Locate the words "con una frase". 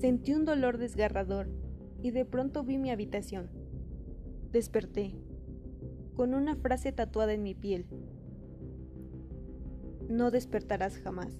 6.14-6.92